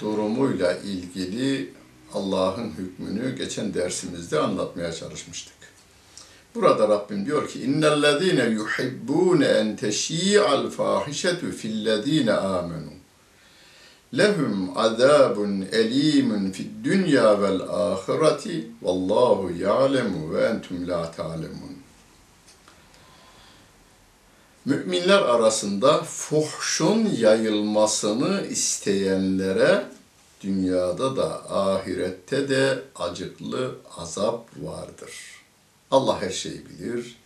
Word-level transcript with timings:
durumuyla 0.00 0.72
ilgili 0.72 1.72
Allah'ın 2.14 2.70
hükmünü 2.70 3.36
geçen 3.36 3.74
dersimizde 3.74 4.38
anlatmaya 4.38 4.92
çalışmıştık. 4.92 5.54
Burada 6.54 6.88
Rabbim 6.88 7.26
diyor 7.26 7.48
ki 7.48 7.62
innellezine 7.62 8.44
yuhibbune 8.44 9.46
en 9.46 9.76
teşi'al 9.76 10.70
fahişetu 10.70 11.50
fillezine 11.50 12.32
amenu 12.32 12.92
lehum 14.18 14.78
azabun 14.78 15.66
elimun 15.72 16.50
fid 16.50 16.84
dünya 16.84 17.42
vel 17.42 17.60
ahireti 17.60 18.66
vallahu 18.82 19.50
ya'lemu 19.58 20.34
ve 20.34 20.44
entum 20.44 20.88
la 20.88 21.10
ta'lemun. 21.10 21.72
Müminler 24.64 25.22
arasında 25.22 26.02
fuhşun 26.02 27.08
yayılmasını 27.18 28.46
isteyenlere 28.46 29.84
dünyada 30.42 31.16
da 31.16 31.50
ahirette 31.50 32.48
de 32.48 32.82
acıklı 32.96 33.76
azap 33.96 34.48
vardır. 34.56 35.12
Allah 35.90 36.22
her 36.22 36.30
şeyi 36.30 36.66
bilir, 36.68 37.16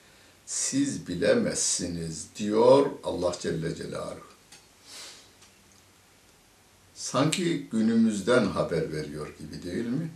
siz 0.47 1.09
bilemezsiniz 1.09 2.27
diyor 2.37 2.87
Allah 3.05 3.35
Celle 3.41 3.75
Celaluhu. 3.75 4.27
Sanki 6.95 7.67
günümüzden 7.73 8.47
haber 8.47 8.93
veriyor 8.93 9.35
gibi 9.39 9.63
değil 9.63 9.87
mi? 9.87 10.11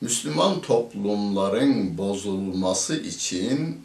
Müslüman 0.00 0.60
toplumların 0.60 1.98
bozulması 1.98 2.96
için 2.96 3.82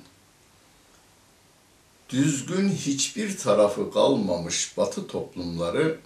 düzgün 2.10 2.70
hiçbir 2.70 3.38
tarafı 3.38 3.94
kalmamış 3.94 4.78
batı 4.78 5.08
toplumları 5.08 6.00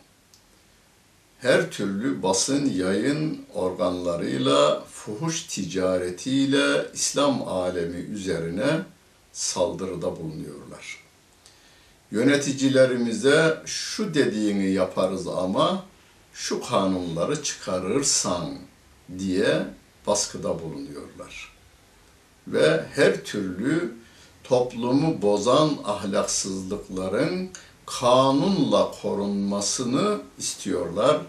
her 1.41 1.71
türlü 1.71 2.23
basın 2.23 2.69
yayın 2.69 3.45
organlarıyla 3.53 4.83
fuhuş 4.91 5.43
ticaretiyle 5.43 6.85
İslam 6.93 7.47
alemi 7.47 7.97
üzerine 7.97 8.81
saldırıda 9.31 10.17
bulunuyorlar. 10.17 11.03
Yöneticilerimize 12.11 13.61
şu 13.65 14.13
dediğini 14.13 14.71
yaparız 14.71 15.27
ama 15.27 15.85
şu 16.33 16.61
kanunları 16.61 17.43
çıkarırsan 17.43 18.49
diye 19.19 19.65
baskıda 20.07 20.59
bulunuyorlar. 20.63 21.53
Ve 22.47 22.85
her 22.95 23.23
türlü 23.23 23.93
toplumu 24.43 25.21
bozan 25.21 25.77
ahlaksızlıkların 25.85 27.49
kanunla 27.99 28.91
korunmasını 29.01 30.21
istiyorlar. 30.37 31.21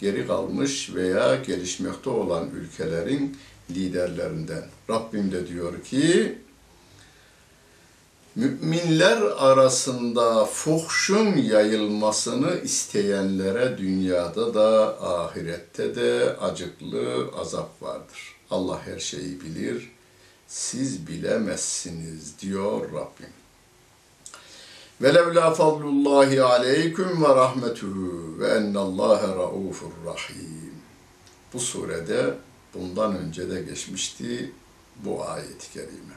Geri 0.00 0.26
kalmış 0.26 0.94
veya 0.94 1.34
gelişmekte 1.34 2.10
olan 2.10 2.50
ülkelerin 2.50 3.36
liderlerinden. 3.70 4.64
Rabbim 4.90 5.32
de 5.32 5.48
diyor 5.48 5.82
ki 5.84 6.38
Müminler 8.34 9.22
arasında 9.22 10.44
fuhşun 10.44 11.36
yayılmasını 11.36 12.60
isteyenlere 12.64 13.78
dünyada 13.78 14.54
da 14.54 14.96
ahirette 15.02 15.94
de 15.94 16.36
acıklı 16.40 17.30
azap 17.40 17.82
vardır. 17.82 18.36
Allah 18.50 18.86
her 18.86 18.98
şeyi 18.98 19.40
bilir, 19.40 19.92
siz 20.48 21.06
bilemezsiniz 21.06 22.38
diyor 22.38 22.92
Rabbim. 22.92 23.41
Ve 25.02 25.14
levla 25.14 25.54
fadlullahi 25.54 26.42
aleyküm 26.42 27.22
ve 27.22 27.28
rahmetuhu 27.28 28.38
ve 28.38 28.48
ennallâhe 28.48 29.28
raufur 29.36 29.90
rahim. 30.06 30.74
Bu 31.52 31.60
surede 31.60 32.34
bundan 32.74 33.16
önce 33.16 33.50
de 33.50 33.62
geçmişti 33.62 34.52
bu 35.04 35.24
ayet-i 35.24 35.72
kerime. 35.72 36.16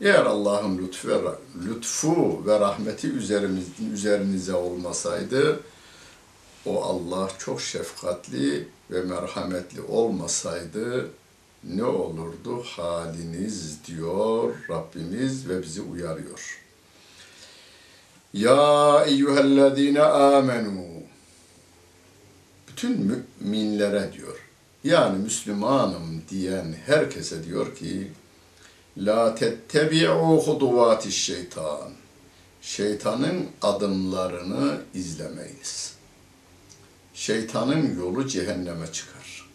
Eğer 0.00 0.24
Allah'ın 0.24 0.78
lütfu 0.78 1.08
ve, 1.08 1.18
lütfu 1.66 2.42
ve 2.46 2.60
rahmeti 2.60 3.08
üzerimiz, 3.08 3.64
üzerinize 3.92 4.54
olmasaydı, 4.54 5.60
o 6.66 6.82
Allah 6.82 7.28
çok 7.38 7.60
şefkatli 7.60 8.68
ve 8.90 9.02
merhametli 9.02 9.80
olmasaydı 9.80 11.10
ne 11.64 11.84
olurdu 11.84 12.62
haliniz 12.62 13.84
diyor 13.86 14.54
Rabbimiz 14.70 15.48
ve 15.48 15.62
bizi 15.62 15.82
uyarıyor. 15.82 16.63
Ya 18.34 19.04
eyyühellezine 19.06 20.02
amenu 20.02 20.84
bütün 22.68 23.00
müminlere 23.40 24.12
diyor. 24.12 24.38
Yani 24.84 25.18
Müslümanım 25.18 26.22
diyen 26.30 26.74
herkese 26.86 27.44
diyor 27.44 27.76
ki 27.76 28.12
La 28.96 29.34
tettebi'u 29.34 30.42
huduvati 30.46 31.12
şeytan. 31.12 31.90
Şeytanın 32.62 33.46
adımlarını 33.62 34.80
izlemeyiniz. 34.94 35.94
Şeytanın 37.14 37.98
yolu 37.98 38.28
cehenneme 38.28 38.92
çıkar. 38.92 39.50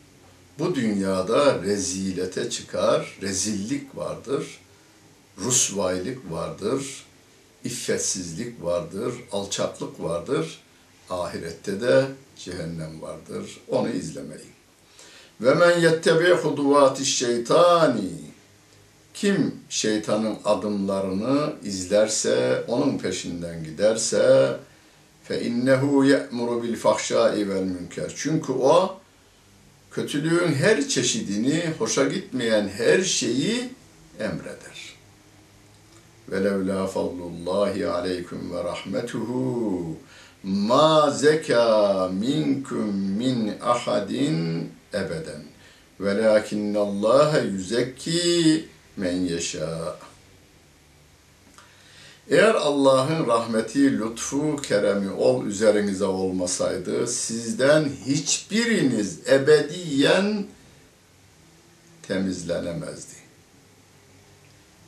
Bu 0.60 0.76
dünyada 0.76 1.62
rezilete 1.62 2.50
çıkar, 2.50 3.18
rezillik 3.22 3.98
vardır, 3.98 4.60
rusvaylık 5.38 6.32
vardır, 6.32 7.06
iffetsizlik 7.64 8.64
vardır, 8.64 9.14
alçaklık 9.32 10.04
vardır. 10.04 10.62
Ahirette 11.10 11.82
de 11.82 12.06
cehennem 12.38 13.02
vardır. 13.02 13.62
Onu 13.68 13.90
izlemeyin. 13.90 14.52
Ve 15.42 15.54
men 15.54 15.80
yettebi 15.80 16.30
huduvati 16.30 17.06
şeytani 17.06 18.12
kim 19.14 19.56
şeytanın 19.70 20.38
adımlarını 20.46 21.54
izlerse, 21.64 22.64
onun 22.68 22.98
peşinden 22.98 23.64
giderse 23.64 24.56
fe 25.24 25.42
innehu 25.42 26.06
ye'muru 26.06 26.64
bil 26.64 26.76
fahşai 26.76 27.50
vel 27.50 27.64
münker. 27.64 28.14
Çünkü 28.16 28.52
o 28.52 29.00
kötülüğün 29.92 30.54
her 30.54 30.88
çeşidini, 30.88 31.64
hoşa 31.80 32.08
gitmeyen 32.08 32.68
her 32.68 33.04
şeyi 33.04 33.70
emreder. 34.20 34.99
Ve 36.32 36.44
levla 36.44 36.88
fadlullahi 36.88 37.88
aleyküm 37.88 38.54
ve 38.54 38.64
rahmetuhu 38.64 39.98
ma 40.44 41.12
zeka 41.12 42.08
minkum 42.08 42.96
min 42.96 43.54
ahadin 43.62 44.70
ebeden. 44.94 45.44
Velakinnallâhe 46.00 47.42
yüzekki 47.42 48.66
men 48.98 49.16
yeşâ. 49.16 49.96
Eğer 52.30 52.56
Allah'ın 52.56 53.28
rahmeti, 53.28 54.00
lütfu, 54.00 54.56
keremi 54.56 55.12
ol 55.12 55.46
üzerinize 55.46 56.06
olmasaydı 56.06 57.08
sizden 57.08 57.90
hiçbiriniz 58.06 59.30
ebediyen 59.30 60.46
temizlenemezdi. 62.08 63.19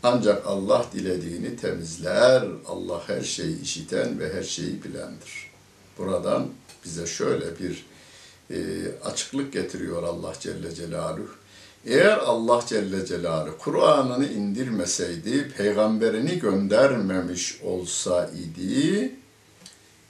Ancak 0.04 0.48
Allah 0.48 0.86
dilediğini 0.94 1.56
temizler. 1.58 2.44
Allah 2.68 3.04
her 3.08 3.22
şeyi 3.22 3.62
işiten 3.62 4.20
ve 4.20 4.34
her 4.34 4.44
şeyi 4.44 4.84
bilendir. 4.84 5.52
Buradan 5.98 6.48
bize 6.86 7.08
şöyle 7.08 7.60
bir 7.60 7.86
e, 8.50 8.58
açıklık 9.04 9.54
getiriyor 9.54 10.04
Allah 10.04 10.34
Celle 10.40 10.76
Celaluhu. 10.76 11.30
Eğer 11.86 12.18
Allah 12.18 12.64
Celle 12.68 13.06
Celaluhu 13.06 13.58
Kur'an'ını 13.58 14.28
indirmeseydi, 14.28 15.50
peygamberini 15.58 16.40
göndermemiş 16.40 17.62
olsa 17.62 18.30
idi, 18.30 19.16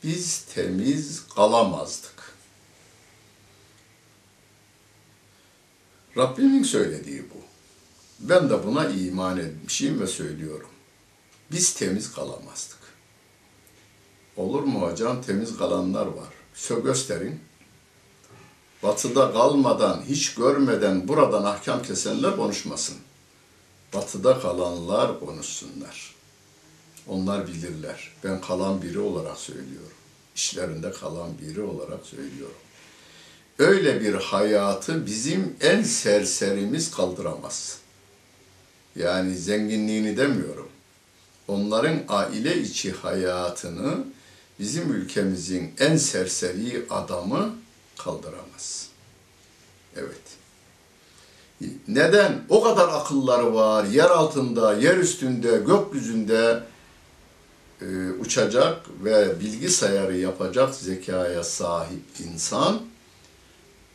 biz 0.03 0.41
temiz 0.41 1.27
kalamazdık. 1.35 2.33
Rabbimin 6.17 6.63
söylediği 6.63 7.23
bu. 7.29 7.50
Ben 8.21 8.49
de 8.49 8.67
buna 8.67 8.89
iman 8.89 9.37
etmişim 9.37 10.01
ve 10.01 10.07
söylüyorum. 10.07 10.69
Biz 11.51 11.73
temiz 11.73 12.11
kalamazdık. 12.11 12.79
Olur 14.37 14.63
mu 14.63 14.81
hocam? 14.81 15.21
Temiz 15.21 15.57
kalanlar 15.57 16.05
var. 16.05 16.27
Sö 16.53 16.83
gösterin 16.83 17.39
batıda 18.83 19.33
kalmadan, 19.33 20.01
hiç 20.09 20.35
görmeden 20.35 21.07
buradan 21.07 21.43
ahkam 21.43 21.81
kesenler 21.81 22.35
konuşmasın. 22.35 22.97
Batıda 23.93 24.39
kalanlar 24.39 25.19
konuşsunlar. 25.19 26.15
Onlar 27.07 27.47
bilirler. 27.47 28.11
Ben 28.23 28.41
kalan 28.41 28.81
biri 28.81 28.99
olarak 28.99 29.37
söylüyorum. 29.37 29.97
İşlerinde 30.35 30.91
kalan 30.91 31.29
biri 31.41 31.61
olarak 31.61 32.05
söylüyorum. 32.05 32.55
Öyle 33.59 34.01
bir 34.01 34.13
hayatı 34.13 35.05
bizim 35.05 35.55
en 35.61 35.83
serserimiz 35.83 36.91
kaldıramaz. 36.91 37.80
Yani 38.95 39.35
zenginliğini 39.35 40.17
demiyorum. 40.17 40.69
Onların 41.47 41.99
aile 42.07 42.61
içi 42.61 42.91
hayatını 42.91 44.03
bizim 44.59 44.93
ülkemizin 44.93 45.73
en 45.79 45.97
serseri 45.97 46.85
adamı 46.89 47.55
kaldıramaz. 47.97 48.87
Evet. 49.95 50.21
Neden? 51.87 52.41
O 52.49 52.63
kadar 52.63 52.87
akılları 52.87 53.53
var. 53.53 53.85
Yer 53.85 54.09
altında, 54.09 54.73
yer 54.73 54.97
üstünde, 54.97 55.61
gökyüzünde 55.67 56.63
e, 57.81 57.85
uçacak 58.19 58.85
ve 59.03 59.39
bilgisayarı 59.39 60.17
yapacak 60.17 60.75
zekaya 60.75 61.43
sahip 61.43 62.03
insan 62.33 62.81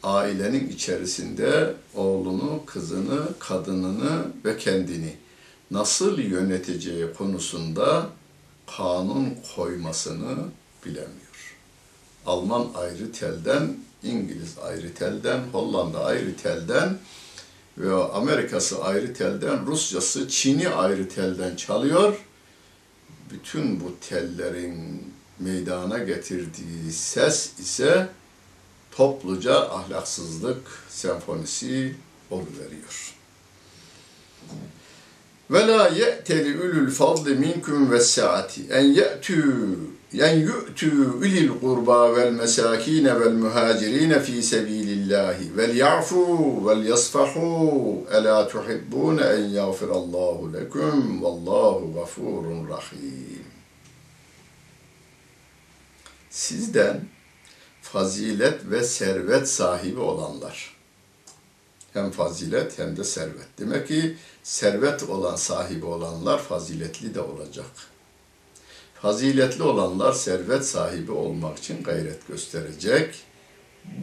ailenin 0.02 0.68
içerisinde 0.68 1.74
oğlunu, 1.94 2.62
kızını, 2.66 3.38
kadınını 3.38 4.22
ve 4.44 4.56
kendini 4.56 5.16
nasıl 5.70 6.18
yöneteceği 6.18 7.06
konusunda 7.18 8.06
kanun 8.76 9.34
koymasını 9.56 10.36
bilemiyor. 10.84 11.56
Alman 12.26 12.66
ayrı 12.74 13.12
telden 13.12 13.76
İngiliz 14.02 14.58
ayrı 14.58 14.94
telden, 14.94 15.40
Hollanda 15.52 16.04
ayrı 16.04 16.36
telden 16.36 16.98
ve 17.78 17.94
Amerika'sı 17.94 18.84
ayrı 18.84 19.14
telden, 19.14 19.66
Rusçası, 19.66 20.28
Çin'i 20.28 20.68
ayrı 20.68 21.08
telden 21.08 21.56
çalıyor. 21.56 22.16
Bütün 23.30 23.80
bu 23.80 23.94
tellerin 24.08 25.04
meydana 25.38 25.98
getirdiği 25.98 26.92
ses 26.92 27.58
ise 27.58 28.08
topluca 28.96 29.54
ahlaksızlık 29.54 30.62
senfonisi 30.88 31.94
oluveriyor. 32.30 33.14
Ve 35.50 35.66
la 35.66 35.88
ye'teli 35.88 36.60
ulul 36.60 36.90
fadli 36.90 37.34
minkum 37.34 37.90
ve 37.90 38.00
saati 38.00 38.62
en 38.70 38.84
ye'tü 38.84 39.78
yen 40.12 40.38
yu'tu 40.38 40.86
ulil 41.18 41.60
kurba 41.60 42.16
vel 42.16 42.32
mesakine 42.32 43.20
vel 43.20 43.32
muhacirine 43.32 44.20
fi 44.20 44.42
sebilillahi 44.42 45.56
vel 45.56 45.76
ya'fu 45.76 46.66
vel 46.66 46.84
yasfahu 46.84 48.06
ela 48.12 48.48
tuhibbun 48.48 49.18
en 49.18 49.42
yağfirallahu 49.42 50.52
lekum 50.52 51.22
vallahu 51.22 51.94
gafurun 51.94 52.68
rahim. 52.68 53.44
Sizden 56.30 57.15
fazilet 57.96 58.60
ve 58.70 58.84
servet 58.84 59.48
sahibi 59.48 60.00
olanlar 60.00 60.76
hem 61.92 62.10
fazilet 62.10 62.78
hem 62.78 62.96
de 62.96 63.04
servet. 63.04 63.46
Demek 63.58 63.88
ki 63.88 64.16
servet 64.42 65.02
olan 65.02 65.36
sahibi 65.36 65.86
olanlar 65.86 66.38
faziletli 66.38 67.14
de 67.14 67.20
olacak.'' 67.20 67.96
faziletli 69.02 69.62
olanlar 69.62 70.12
servet 70.12 70.64
sahibi 70.66 71.12
olmak 71.12 71.58
için 71.58 71.82
gayret 71.82 72.28
gösterecek. 72.28 73.14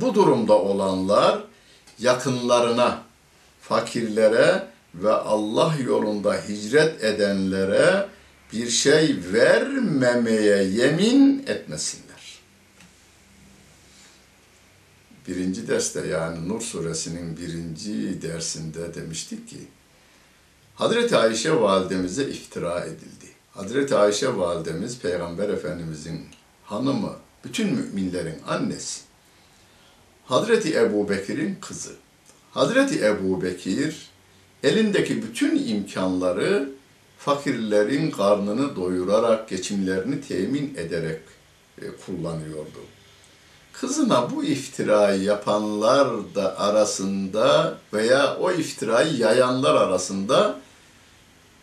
Bu 0.01 0.15
durumda 0.15 0.53
olanlar 0.53 1.43
yakınlarına, 1.99 3.03
fakirlere 3.61 4.67
ve 4.95 5.11
Allah 5.11 5.73
yolunda 5.85 6.33
hicret 6.33 7.03
edenlere 7.03 8.07
bir 8.53 8.69
şey 8.69 9.15
vermemeye 9.33 10.63
yemin 10.63 11.43
etmesinler. 11.47 12.12
Birinci 15.27 15.67
derste 15.67 16.07
yani 16.07 16.49
Nur 16.49 16.61
suresinin 16.61 17.37
birinci 17.37 18.21
dersinde 18.21 18.95
demiştik 18.95 19.49
ki 19.49 19.57
Hazreti 20.75 21.17
Ayşe 21.17 21.61
validemize 21.61 22.23
iftira 22.23 22.85
edildi. 22.85 23.27
Hazreti 23.51 23.95
Ayşe 23.95 24.37
validemiz 24.37 24.99
Peygamber 24.99 25.49
Efendimizin 25.49 26.21
hanımı, 26.63 27.15
bütün 27.43 27.73
müminlerin 27.73 28.35
annesi. 28.47 29.01
Hazreti 30.25 30.77
Ebu 30.77 31.09
Bekir'in 31.09 31.57
kızı. 31.61 31.93
Hazreti 32.51 33.05
Ebu 33.05 33.41
Bekir 33.41 34.09
elindeki 34.63 35.23
bütün 35.23 35.67
imkanları 35.67 36.69
fakirlerin 37.17 38.11
karnını 38.11 38.75
doyurarak, 38.75 39.49
geçimlerini 39.49 40.21
temin 40.21 40.75
ederek 40.77 41.19
e, 41.81 41.85
kullanıyordu. 42.05 42.79
Kızına 43.73 44.31
bu 44.31 44.43
iftirayı 44.43 45.23
yapanlar 45.23 46.35
da 46.35 46.59
arasında 46.59 47.77
veya 47.93 48.37
o 48.37 48.51
iftirayı 48.51 49.17
yayanlar 49.17 49.75
arasında 49.75 50.59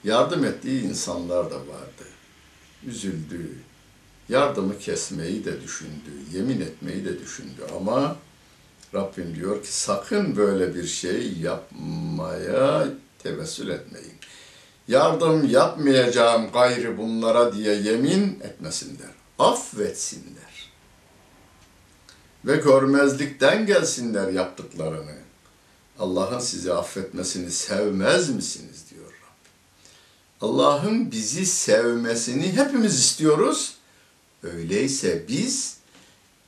yardım 0.04 0.44
ettiği 0.44 0.82
insanlar 0.82 1.50
da 1.50 1.56
vardı. 1.56 2.04
Üzüldü, 2.86 3.52
yardımı 4.28 4.78
kesmeyi 4.78 5.44
de 5.44 5.62
düşündü, 5.62 6.10
yemin 6.32 6.60
etmeyi 6.60 7.04
de 7.04 7.20
düşündü 7.20 7.66
ama 7.76 8.16
Rabbim 8.94 9.34
diyor 9.34 9.62
ki 9.62 9.72
sakın 9.72 10.36
böyle 10.36 10.74
bir 10.74 10.86
şey 10.86 11.32
yapmaya 11.32 12.88
tevessül 13.18 13.68
etmeyin. 13.68 14.14
Yardım 14.88 15.50
yapmayacağım 15.50 16.52
gayrı 16.52 16.98
bunlara 16.98 17.52
diye 17.52 17.74
yemin 17.74 18.40
etmesinler. 18.42 19.10
Affetsinler. 19.38 20.49
Ve 22.44 22.56
görmezlikten 22.56 23.66
gelsinler 23.66 24.28
yaptıklarını. 24.32 25.14
Allah'ın 25.98 26.38
sizi 26.38 26.72
affetmesini 26.72 27.50
sevmez 27.50 28.30
misiniz 28.30 28.84
diyor 28.90 29.04
Rabbim. 29.04 29.50
Allah'ın 30.40 31.10
bizi 31.10 31.46
sevmesini 31.46 32.52
hepimiz 32.52 32.98
istiyoruz. 32.98 33.74
Öyleyse 34.42 35.24
biz 35.28 35.76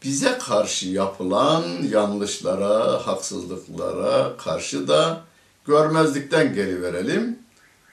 bize 0.05 0.39
karşı 0.39 0.89
yapılan 0.89 1.65
yanlışlara, 1.91 3.07
haksızlıklara 3.07 4.37
karşı 4.37 4.89
da 4.89 5.25
görmezlikten 5.67 6.55
geliverelim 6.55 7.39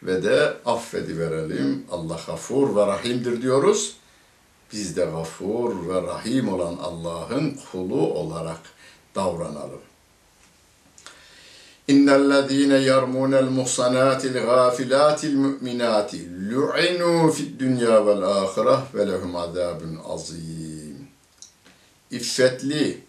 ve 0.03 0.23
de 0.23 0.57
affediverelim. 0.65 1.85
Allah 1.91 2.19
gafur 2.27 2.75
ve 2.75 2.87
rahimdir 2.87 3.41
diyoruz. 3.41 3.95
Biz 4.73 4.97
de 4.97 5.05
gafur 5.05 5.89
ve 5.89 6.01
rahim 6.01 6.53
olan 6.53 6.77
Allah'ın 6.77 7.57
kulu 7.71 8.13
olarak 8.13 8.59
davranalım. 9.15 9.81
Yermûnel 11.87 13.49
muhsanâtil 13.49 14.33
gâfilâtil 14.33 15.33
mü'minâti 15.33 16.29
lu'inû 16.51 17.31
fid 17.31 17.59
dünya 17.59 18.05
vel 18.05 18.23
âhireh 18.23 18.95
ve 18.95 19.07
lehum 19.07 19.35
azâbun 19.35 19.99
azîm. 20.09 21.07
İffetli 22.11 23.03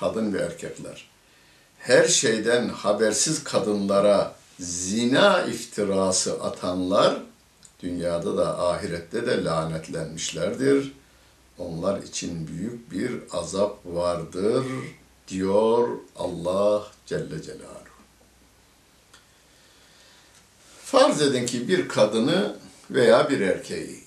kadın 0.00 0.32
ve 0.32 0.38
erkekler 0.38 1.12
her 1.82 2.08
şeyden 2.08 2.68
habersiz 2.68 3.44
kadınlara 3.44 4.34
zina 4.60 5.42
iftirası 5.42 6.42
atanlar 6.42 7.16
dünyada 7.82 8.36
da 8.36 8.68
ahirette 8.68 9.26
de 9.26 9.44
lanetlenmişlerdir. 9.44 10.92
Onlar 11.58 12.02
için 12.02 12.48
büyük 12.48 12.92
bir 12.92 13.12
azap 13.32 13.86
vardır 13.86 14.64
diyor 15.28 15.88
Allah 16.16 16.86
Celle 17.06 17.42
Celaluhu. 17.42 17.82
Farz 20.84 21.22
edin 21.22 21.46
ki 21.46 21.68
bir 21.68 21.88
kadını 21.88 22.56
veya 22.90 23.30
bir 23.30 23.40
erkeği 23.40 24.00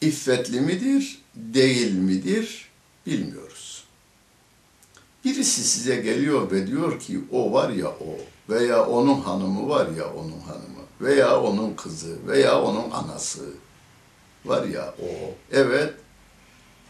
iffetli 0.00 0.60
midir, 0.60 1.22
değil 1.34 1.92
midir 1.92 2.70
bilmiyoruz. 3.06 3.84
Birisi 5.24 5.64
size 5.64 5.96
geliyor 5.96 6.50
ve 6.50 6.66
diyor 6.66 7.00
ki 7.00 7.20
o 7.32 7.52
var 7.52 7.70
ya 7.70 7.88
o 7.88 8.16
veya 8.48 8.86
onun 8.86 9.20
hanımı 9.20 9.68
var 9.68 9.88
ya 9.98 10.14
onun 10.14 10.40
hanımı 10.40 10.79
veya 11.00 11.40
onun 11.40 11.74
kızı 11.74 12.26
veya 12.26 12.62
onun 12.62 12.90
anası 12.90 13.44
var 14.44 14.64
ya 14.64 14.94
o. 15.02 15.34
Evet, 15.52 15.94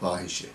fahişe. 0.01 0.47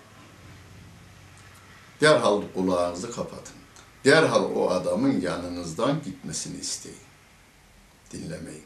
Derhal 2.00 2.42
kulağınızı 2.54 3.12
kapatın. 3.12 3.56
Derhal 4.04 4.44
o 4.54 4.70
adamın 4.70 5.20
yanınızdan 5.20 6.02
gitmesini 6.04 6.60
isteyin. 6.60 6.98
Dinlemeyin. 8.12 8.64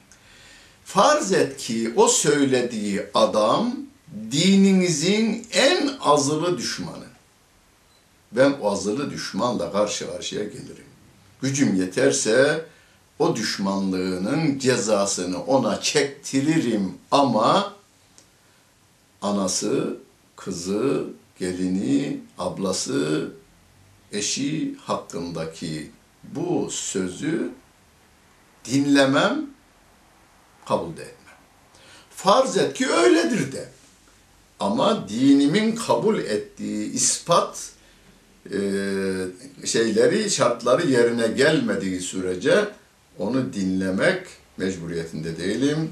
Farz 0.84 1.32
et 1.32 1.56
ki 1.56 1.92
o 1.96 2.08
söylediği 2.08 3.06
adam 3.14 3.76
dininizin 4.30 5.46
en 5.52 5.90
azılı 6.00 6.58
düşmanı. 6.58 7.04
Ben 8.32 8.52
o 8.62 8.70
azılı 8.72 9.10
düşmanla 9.10 9.72
karşı 9.72 10.12
karşıya 10.12 10.44
gelirim. 10.44 10.84
Gücüm 11.42 11.74
yeterse 11.74 12.64
o 13.20 13.36
düşmanlığının 13.36 14.58
cezasını 14.58 15.44
ona 15.44 15.80
çektiririm 15.80 16.94
ama 17.10 17.74
anası, 19.22 19.96
kızı, 20.36 21.04
gelini, 21.38 22.20
ablası, 22.38 23.30
eşi 24.12 24.76
hakkındaki 24.76 25.90
bu 26.24 26.68
sözü 26.70 27.50
dinlemem, 28.64 29.46
kabul 30.66 30.96
de 30.96 31.02
etmem. 31.02 31.36
Farz 32.10 32.56
et 32.56 32.74
ki 32.74 32.88
öyledir 32.88 33.52
de. 33.52 33.68
Ama 34.60 35.08
dinimin 35.08 35.76
kabul 35.76 36.18
ettiği 36.18 36.92
ispat 36.92 37.72
e, 38.46 38.58
şeyleri, 39.64 40.30
şartları 40.30 40.86
yerine 40.86 41.26
gelmediği 41.26 42.00
sürece 42.00 42.79
onu 43.20 43.52
dinlemek 43.52 44.26
mecburiyetinde 44.56 45.36
değilim. 45.36 45.90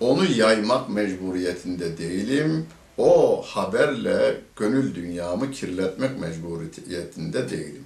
Onu 0.00 0.24
yaymak 0.24 0.88
mecburiyetinde 0.88 1.98
değilim. 1.98 2.66
O 2.98 3.42
haberle 3.42 4.40
gönül 4.56 4.94
dünyamı 4.94 5.50
kirletmek 5.50 6.20
mecburiyetinde 6.20 7.50
değilim. 7.50 7.84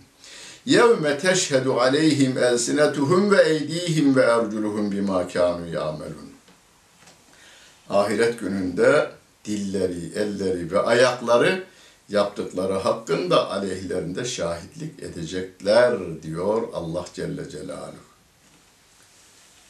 يَوْمَ 0.67 1.05
تَشْهَدُ 1.27 1.67
عَلَيْهِمْ 1.83 2.33
اَلْسِنَتُهُمْ 2.49 3.23
وَاَيْد۪يهِمْ 3.35 4.07
وَاَرْجُلُهُمْ 4.17 4.87
بِمَا 4.95 5.21
كَانُوا 5.35 5.71
يَعْمَلُونَ 5.79 6.31
Ahiret 7.91 8.41
gününde 8.41 9.11
dilleri, 9.45 10.13
elleri 10.15 10.71
ve 10.71 10.81
ayakları 10.81 11.65
yaptıkları 12.09 12.73
hakkında 12.73 13.51
aleyhlerinde 13.51 14.25
şahitlik 14.25 15.03
edecekler 15.03 16.23
diyor 16.23 16.63
Allah 16.75 17.05
Celle 17.15 17.51
Celaluhu 17.51 18.12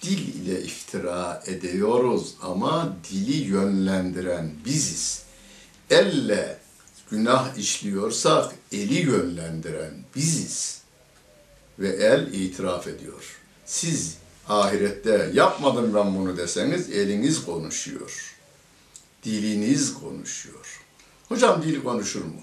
dil 0.02 0.35
ile 0.35 0.62
iftira 0.62 1.42
ediyoruz 1.47 2.35
ama 2.42 2.97
dili 3.11 3.37
yönlendiren 3.37 4.50
biziz. 4.64 5.23
Elle 5.90 6.59
günah 7.11 7.56
işliyorsak 7.56 8.54
eli 8.73 8.94
yönlendiren 8.94 9.94
biziz. 10.16 10.82
Ve 11.78 11.88
el 11.88 12.32
itiraf 12.32 12.87
ediyor. 12.87 13.40
Siz 13.66 14.16
ahirette 14.49 15.30
yapmadım 15.35 15.94
ben 15.94 16.16
bunu 16.16 16.37
deseniz 16.37 16.90
eliniz 16.90 17.44
konuşuyor. 17.44 18.37
Diliniz 19.25 19.94
konuşuyor. 19.94 20.82
Hocam 21.28 21.62
dil 21.62 21.82
konuşur 21.82 22.25
mu? 22.25 22.40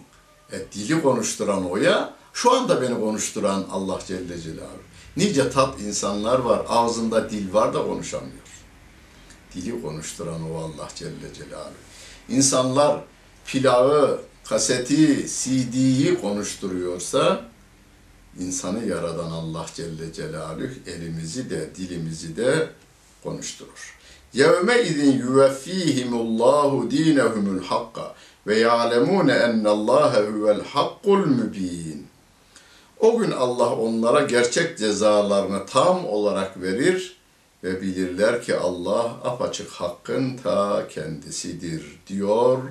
E, 0.52 0.58
dili 0.72 1.02
konuşturan 1.02 1.72
o 1.72 1.78
ya, 1.78 2.14
şu 2.34 2.52
anda 2.52 2.82
beni 2.82 3.00
konuşturan 3.00 3.66
Allah 3.72 4.00
Celle 4.08 4.42
Celaluhu. 4.42 4.89
Nice 5.18 5.50
tat 5.50 5.80
insanlar 5.80 6.40
var, 6.40 6.66
ağzında 6.68 7.30
dil 7.30 7.54
var 7.54 7.74
da 7.74 7.84
konuşamıyor. 7.84 8.34
Dili 9.56 9.82
konuşturan 9.82 10.52
o 10.52 10.58
Allah 10.58 10.90
Celle 10.96 11.34
Celaluhu. 11.38 11.74
İnsanlar 12.30 13.02
pilavı, 13.46 14.22
kaseti, 14.44 15.26
CD'yi 15.28 16.22
konuşturuyorsa, 16.22 17.42
insanı 18.40 18.86
yaradan 18.86 19.32
Allah 19.32 19.66
Celle 19.76 20.14
Celaluhu 20.14 20.74
elimizi 20.88 21.50
de 21.50 21.76
dilimizi 21.76 22.38
de 22.38 22.70
konuşturur. 23.24 24.00
Yevme 24.34 24.82
izin 24.82 25.20
yuveffihimullahu 25.20 26.92
dinehumul 26.92 27.64
hakka 27.64 28.16
ve 28.48 28.60
ya'lemune 28.60 29.34
ennallâhe 29.34 30.28
huvel 30.28 30.64
hakkul 30.64 31.26
mübin. 31.26 31.99
O 33.00 33.18
gün 33.18 33.32
Allah 33.32 33.76
onlara 33.76 34.22
gerçek 34.22 34.78
cezalarını 34.78 35.66
tam 35.66 36.06
olarak 36.06 36.62
verir 36.62 37.18
ve 37.64 37.82
bilirler 37.82 38.44
ki 38.44 38.56
Allah 38.56 39.04
apaçık 39.04 39.72
hakkın 39.72 40.38
ta 40.38 40.88
kendisidir 40.88 42.00
diyor 42.08 42.64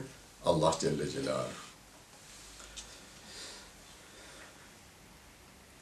Allah 0.45 0.75
Celle 0.81 1.11
Celaluhu. 1.11 1.69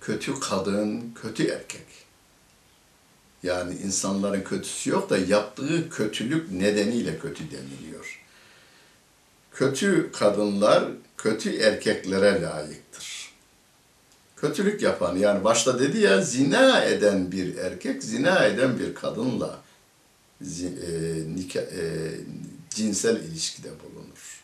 kötü 0.00 0.40
kadın, 0.40 1.14
kötü 1.22 1.44
erkek. 1.44 1.85
Yani 3.42 3.74
insanların 3.74 4.40
kötüsü 4.40 4.90
yok 4.90 5.10
da 5.10 5.18
yaptığı 5.18 5.90
kötülük 5.90 6.52
nedeniyle 6.52 7.18
kötü 7.18 7.44
deniliyor. 7.50 8.22
Kötü 9.52 10.12
kadınlar 10.12 10.84
kötü 11.16 11.56
erkeklere 11.56 12.42
layıktır. 12.42 13.32
Kötülük 14.36 14.82
yapan 14.82 15.16
yani 15.16 15.44
başta 15.44 15.78
dedi 15.78 15.98
ya 15.98 16.22
zina 16.22 16.84
eden 16.84 17.32
bir 17.32 17.56
erkek 17.56 18.02
zina 18.02 18.44
eden 18.44 18.78
bir 18.78 18.94
kadınla 18.94 19.62
e, 20.40 20.46
nika, 21.36 21.60
e, 21.60 22.10
cinsel 22.70 23.16
ilişkide 23.16 23.68
bulunur. 23.68 24.42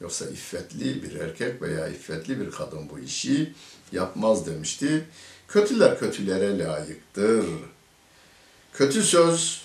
Yoksa 0.00 0.26
iffetli 0.26 1.02
bir 1.02 1.20
erkek 1.20 1.62
veya 1.62 1.88
iffetli 1.88 2.40
bir 2.40 2.50
kadın 2.50 2.90
bu 2.90 2.98
işi 2.98 3.52
yapmaz 3.92 4.46
demişti. 4.46 5.04
Kötüler 5.48 5.98
kötülere 5.98 6.58
layıktır. 6.58 7.44
Kötü 8.74 9.02
söz, 9.02 9.62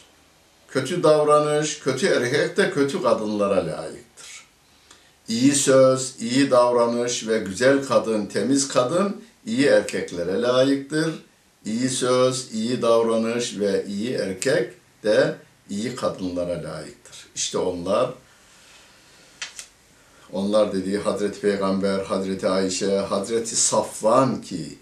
kötü 0.68 1.04
davranış, 1.04 1.80
kötü 1.80 2.08
erkek 2.08 2.58
de 2.58 2.72
kötü 2.72 3.02
kadınlara 3.04 3.66
layıktır. 3.66 4.46
İyi 5.28 5.56
söz, 5.56 6.16
iyi 6.20 6.52
davranış 6.52 7.28
ve 7.28 7.38
güzel 7.38 7.86
kadın, 7.88 8.26
temiz 8.26 8.68
kadın 8.68 9.22
iyi 9.46 9.66
erkeklere 9.66 10.42
layıktır. 10.42 11.24
İyi 11.66 11.90
söz, 11.90 12.54
iyi 12.54 12.82
davranış 12.82 13.60
ve 13.60 13.86
iyi 13.88 14.14
erkek 14.14 14.74
de 15.04 15.36
iyi 15.70 15.96
kadınlara 15.96 16.64
layıktır. 16.64 17.28
İşte 17.36 17.58
onlar 17.58 18.10
onlar 20.34 20.74
dediği 20.74 20.98
Hazreti 20.98 21.42
Peygamber, 21.42 22.00
Hazreti 22.00 22.48
Ayşe, 22.48 22.98
Hazreti 22.98 23.56
Safvan 23.56 24.42
ki 24.42 24.78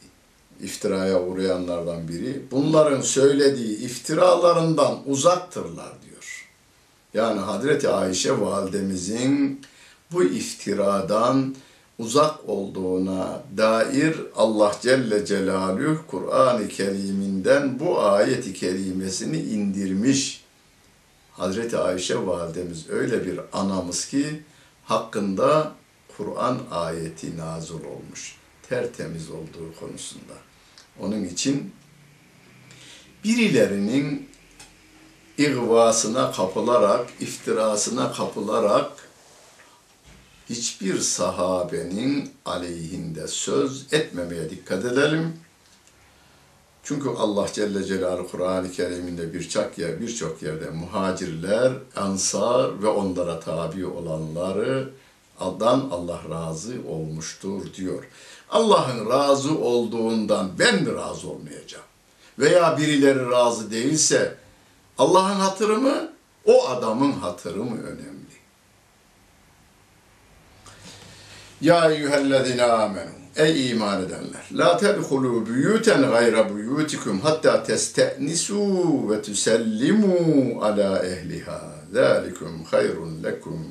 iftiraya 0.62 1.22
uğrayanlardan 1.22 2.08
biri. 2.08 2.42
Bunların 2.52 3.02
söylediği 3.02 3.78
iftiralarından 3.78 4.98
uzaktırlar 5.06 5.92
diyor. 6.04 6.50
Yani 7.14 7.40
Hazreti 7.40 7.90
Ayşe 7.90 8.42
validemizin 8.42 9.62
bu 10.12 10.24
iftiradan 10.24 11.56
uzak 12.00 12.50
olduğuna 12.50 13.44
dair 13.58 14.16
Allah 14.36 14.76
Celle 14.82 15.26
Celaluhu 15.26 16.08
Kur'an-ı 16.08 16.68
Kerim'inden 16.68 17.80
bu 17.80 18.02
ayeti 18.02 18.54
kerimesini 18.54 19.38
indirmiş. 19.38 20.46
Hazreti 21.32 21.78
Ayşe 21.78 22.28
validemiz 22.28 22.90
öyle 22.90 23.26
bir 23.26 23.40
anamız 23.54 24.08
ki 24.08 24.44
hakkında 24.84 25.72
Kur'an 26.18 26.58
ayeti 26.72 27.38
nazil 27.38 27.74
olmuş. 27.74 28.36
Tertemiz 28.70 29.32
olduğu 29.32 29.80
konusunda. 29.80 30.34
Onun 31.00 31.24
için 31.24 31.74
birilerinin 33.24 34.30
ihvasına 35.38 36.32
kapılarak, 36.32 37.10
iftirasına 37.20 38.12
kapılarak 38.12 38.92
hiçbir 40.50 41.00
sahabenin 41.00 42.32
aleyhinde 42.46 43.28
söz 43.28 43.94
etmemeye 43.94 44.50
dikkat 44.50 44.86
edelim. 44.86 45.34
Çünkü 46.84 47.10
Allah 47.10 47.48
Celle 47.54 47.84
Celaluhu 47.84 48.32
Kur'an-ı 48.32 48.72
Kerim'inde 48.72 49.34
birçok 49.34 49.78
yer, 49.78 50.00
birçok 50.00 50.42
yerde 50.42 50.70
muhacirler, 50.70 51.74
ansar 51.96 52.84
ve 52.84 52.88
onlara 52.88 53.40
tabi 53.40 53.86
olanları 53.86 54.90
adan 55.40 55.90
Allah 55.92 56.22
razı 56.30 56.74
olmuştur 56.88 57.74
diyor. 57.74 58.08
Allah'ın 58.56 59.10
razı 59.10 59.58
olduğundan 59.58 60.52
ben 60.60 60.84
mi 60.84 60.96
razı 60.96 61.30
olmayacağım? 61.30 61.86
Veya 62.40 62.78
birileri 62.78 63.30
razı 63.32 63.72
değilse 63.72 64.36
Allah'ın 64.98 65.40
hatırı 65.40 65.78
mı, 65.78 66.10
o 66.46 66.68
adamın 66.68 67.12
hatırı 67.12 67.64
mı 67.64 67.82
önemli? 67.82 68.36
Ya 71.62 71.92
eyyühellezine 71.92 72.64
amenu 72.64 73.10
Ey 73.36 73.70
iman 73.72 74.04
edenler! 74.04 74.46
La 74.52 74.78
tedhulu 74.78 75.48
buyuten 75.48 76.02
gayra 76.02 76.54
buyutikum 76.54 77.20
hatta 77.22 77.64
teste'nisu 77.64 79.10
ve 79.10 79.22
tusellimu 79.22 80.62
ala 80.62 81.06
ehliha. 81.06 81.62
Zalikum 81.94 82.64
hayrun 82.64 83.24
lekum 83.24 83.66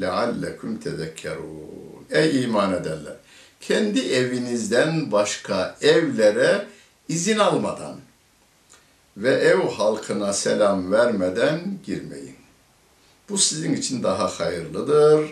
leallekum 0.00 0.76
tezekkerun. 0.76 2.04
Ey 2.10 2.44
iman 2.44 2.72
edenler! 2.72 3.23
Kendi 3.68 4.00
evinizden 4.00 5.12
başka 5.12 5.76
evlere 5.80 6.66
izin 7.08 7.38
almadan 7.38 7.96
ve 9.16 9.30
ev 9.30 9.68
halkına 9.68 10.32
selam 10.32 10.92
vermeden 10.92 11.78
girmeyin. 11.86 12.36
Bu 13.28 13.38
sizin 13.38 13.76
için 13.76 14.02
daha 14.02 14.28
hayırlıdır. 14.28 15.30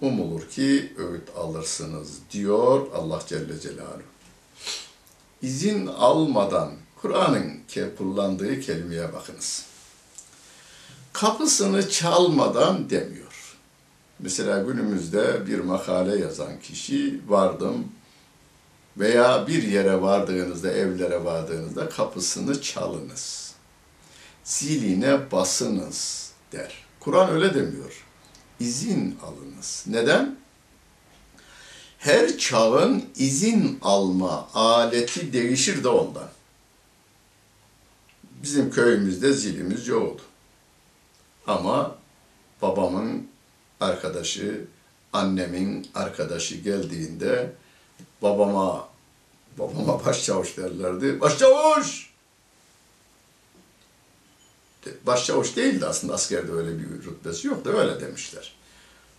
Umulur 0.00 0.48
ki 0.48 0.92
öğüt 0.98 1.36
alırsınız 1.36 2.18
diyor 2.30 2.86
Allah 2.94 3.22
Celle 3.26 3.60
Celaluhu. 3.60 4.02
İzin 5.42 5.86
almadan 5.86 6.72
Kur'an'ın 6.96 7.60
kullandığı 7.98 8.60
kelimeye 8.60 9.12
bakınız. 9.12 9.64
Kapısını 11.12 11.90
çalmadan 11.90 12.90
demiyor. 12.90 13.29
Mesela 14.22 14.62
günümüzde 14.62 15.46
bir 15.46 15.58
makale 15.58 16.18
yazan 16.18 16.60
kişi 16.60 17.20
vardım 17.28 17.92
veya 18.96 19.46
bir 19.46 19.62
yere 19.62 20.02
vardığınızda, 20.02 20.72
evlere 20.72 21.24
vardığınızda 21.24 21.88
kapısını 21.88 22.62
çalınız. 22.62 23.54
Ziline 24.44 25.30
basınız 25.32 26.30
der. 26.52 26.84
Kur'an 27.00 27.30
öyle 27.30 27.54
demiyor 27.54 28.04
izin 28.60 29.18
alınız. 29.22 29.84
Neden? 29.86 30.36
Her 31.98 32.38
çağın 32.38 33.04
izin 33.16 33.78
alma 33.82 34.48
aleti 34.54 35.32
değişir 35.32 35.84
de 35.84 35.88
ondan. 35.88 36.28
Bizim 38.42 38.70
köyümüzde 38.70 39.32
zilimiz 39.32 39.88
yoktu. 39.88 40.24
Ama 41.46 41.96
babamın 42.62 43.28
arkadaşı, 43.80 44.64
annemin 45.12 45.88
arkadaşı 45.94 46.54
geldiğinde 46.54 47.52
babama 48.22 48.88
babama 49.58 50.04
başçavuş 50.06 50.56
derlerdi. 50.56 51.20
Başçavuş! 51.20 52.10
Başçavuş 55.06 55.56
değildi 55.56 55.86
aslında 55.86 56.14
askerde 56.14 56.52
öyle 56.52 56.78
bir 56.78 57.04
rütbesi 57.04 57.48
yoktu 57.48 57.70
öyle 57.76 58.00
demişler. 58.00 58.52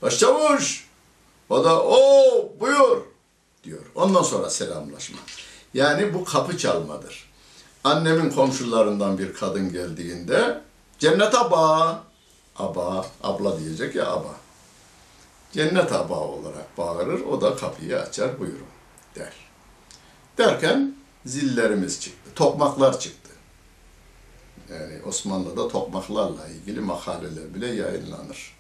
Başçavuş! 0.02 0.88
O 1.50 1.64
da 1.64 1.84
o 1.84 2.00
buyur 2.60 3.02
diyor. 3.64 3.82
Ondan 3.96 4.24
sonra 4.24 4.50
selamlaşma. 4.50 5.18
Yani 5.74 6.14
bu 6.14 6.24
kapı 6.24 6.58
çalmadır. 6.58 7.32
Annemin 7.84 8.30
komşularından 8.30 9.18
bir 9.18 9.34
kadın 9.34 9.72
geldiğinde 9.72 10.62
cennet 11.00 11.36
aba, 11.36 12.04
aba, 12.56 13.06
abla 13.24 13.60
diyecek 13.60 13.96
ya 13.96 14.08
aba. 14.08 14.36
Cennet 15.52 15.92
aba 15.92 16.20
olarak 16.20 16.78
bağırır, 16.78 17.22
o 17.22 17.42
da 17.42 17.56
kapıyı 17.56 18.00
açar 18.00 18.40
buyurun 18.40 18.68
der. 19.16 19.34
Derken 20.38 20.96
zillerimiz 21.26 22.02
çıktı, 22.02 22.30
tokmaklar 22.36 23.00
çıktı. 23.00 23.32
Yani 24.70 24.94
Osmanlı'da 25.06 25.68
tokmaklarla 25.68 26.48
ilgili 26.48 26.80
makaleler 26.80 27.54
bile 27.56 27.68
yayınlanır. 27.68 28.58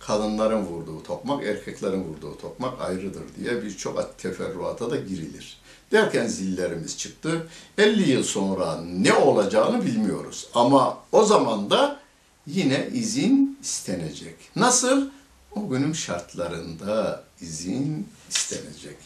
kadınların 0.00 0.66
vurduğu 0.66 1.02
tokmak, 1.02 1.44
erkeklerin 1.44 2.04
vurduğu 2.04 2.38
tokmak 2.38 2.80
ayrıdır 2.80 3.22
diye 3.38 3.62
birçok 3.62 4.18
teferruata 4.18 4.90
da 4.90 4.96
girilir. 4.96 5.58
Derken 5.92 6.26
zillerimiz 6.26 6.98
çıktı. 6.98 7.48
50 7.78 8.10
yıl 8.10 8.22
sonra 8.22 8.80
ne 8.80 9.14
olacağını 9.14 9.86
bilmiyoruz. 9.86 10.46
Ama 10.54 10.98
o 11.12 11.24
zaman 11.24 11.70
da 11.70 12.00
yine 12.46 12.88
izin 12.92 13.58
istenecek. 13.62 14.36
Nasıl? 14.56 15.08
O 15.55 15.69
günün 15.69 15.93
şartlarında 15.93 17.23
izin 17.41 18.07
istenecek. 18.29 18.97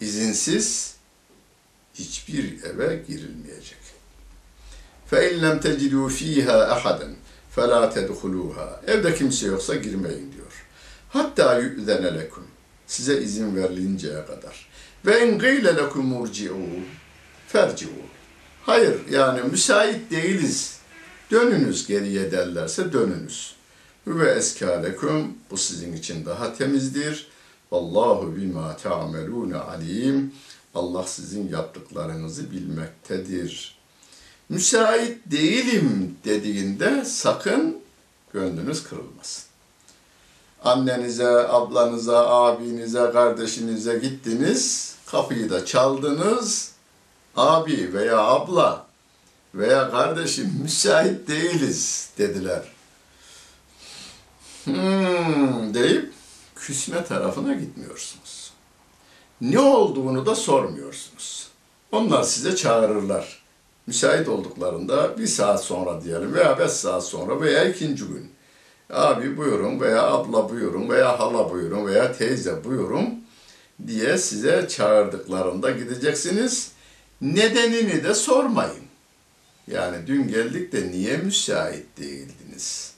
İzinsiz 0.00 0.94
hiçbir 1.94 2.64
eve 2.64 3.02
girilmeyecek. 3.08 3.78
فَاِنْ 5.10 5.40
لَمْ 5.40 5.60
تَجِدُوا 5.60 6.08
ف۪يهَا 6.10 6.58
اَحَدًا 6.74 7.08
فَلَا 7.56 7.92
تَدْخُلُوهَا 7.94 8.86
Evde 8.86 9.14
kimse 9.14 9.46
yoksa 9.46 9.74
girmeyin 9.74 10.32
diyor. 10.32 10.66
Hatta 11.08 11.58
yü'zene 11.58 12.14
lekum. 12.14 12.46
Size 12.86 13.22
izin 13.22 13.56
verilinceye 13.56 14.26
kadar. 14.26 14.68
Ve 15.06 15.14
en 15.14 15.38
gıyle 15.38 15.76
lekum 15.76 16.06
murci'u 16.06 16.56
ferci'u. 17.48 17.88
Hayır 18.62 19.08
yani 19.10 19.42
müsait 19.42 20.10
değiliz. 20.10 20.78
Dönünüz 21.30 21.86
geriye 21.86 22.32
derlerse 22.32 22.92
dönünüz. 22.92 23.54
Ve 24.07 24.31
eskâlekum 24.31 25.33
bu 25.51 25.57
sizin 25.57 25.93
için 25.93 26.25
daha 26.25 26.53
temizdir. 26.53 27.27
Allahu 27.71 28.35
bima 28.35 28.77
ta'melûne 28.77 29.57
alim. 29.57 30.33
Allah 30.75 31.03
sizin 31.03 31.49
yaptıklarınızı 31.49 32.51
bilmektedir. 32.51 33.77
Müsait 34.49 35.17
değilim 35.25 36.17
dediğinde 36.25 37.05
sakın 37.05 37.77
gönlünüz 38.33 38.83
kırılmasın. 38.83 39.43
Annenize, 40.63 41.47
ablanıza, 41.47 42.27
abinize, 42.27 43.11
kardeşinize 43.13 43.97
gittiniz, 43.97 44.95
kapıyı 45.05 45.49
da 45.49 45.65
çaldınız. 45.65 46.71
Abi 47.35 47.93
veya 47.93 48.19
abla 48.19 48.85
veya 49.55 49.91
kardeşim 49.91 50.53
müsait 50.63 51.27
değiliz 51.27 52.09
dediler. 52.17 52.74
Hmm 54.65 55.73
deyip 55.73 56.13
küsme 56.55 57.03
tarafına 57.03 57.53
gitmiyorsunuz. 57.53 58.53
Ne 59.41 59.59
olduğunu 59.59 60.25
da 60.25 60.35
sormuyorsunuz. 60.35 61.49
Onlar 61.91 62.23
size 62.23 62.55
çağırırlar. 62.55 63.43
Müsait 63.87 64.27
olduklarında 64.27 65.17
bir 65.17 65.27
saat 65.27 65.63
sonra 65.63 66.03
diyelim 66.03 66.33
veya 66.33 66.59
beş 66.59 66.71
saat 66.71 67.05
sonra 67.05 67.41
veya 67.41 67.65
ikinci 67.65 68.03
gün. 68.03 68.31
Abi 68.89 69.37
buyurun 69.37 69.79
veya 69.79 70.03
abla 70.03 70.49
buyurun 70.49 70.89
veya 70.89 71.19
hala 71.19 71.51
buyurun 71.51 71.85
veya 71.85 72.13
teyze 72.13 72.63
buyurun 72.63 73.25
diye 73.87 74.17
size 74.17 74.67
çağırdıklarında 74.67 75.71
gideceksiniz. 75.71 76.71
Nedenini 77.21 78.03
de 78.03 78.13
sormayın. 78.13 78.85
Yani 79.71 80.07
dün 80.07 80.27
geldik 80.27 80.71
de 80.71 80.91
niye 80.91 81.17
müsait 81.17 81.97
değildiniz? 81.97 82.93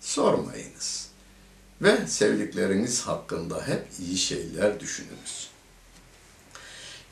Sormayınız. 0.00 0.99
Ve 1.82 2.06
sevdikleriniz 2.06 3.02
hakkında 3.02 3.66
hep 3.66 3.86
iyi 4.00 4.18
şeyler 4.18 4.80
düşününüz. 4.80 5.50